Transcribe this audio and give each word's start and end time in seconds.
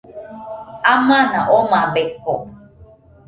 Amana 0.93 1.39
omabeko. 1.59 2.33